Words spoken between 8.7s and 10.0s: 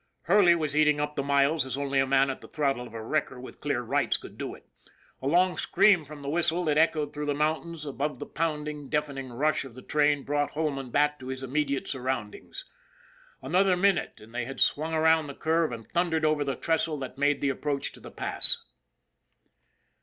deafening rush of the